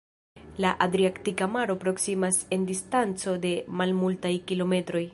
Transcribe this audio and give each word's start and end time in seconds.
La 0.63 0.71
Adriatika 0.85 1.49
Maro 1.57 1.77
proksimas 1.85 2.41
en 2.57 2.65
distanco 2.73 3.39
de 3.47 3.55
malmultaj 3.83 4.37
kilometroj. 4.51 5.09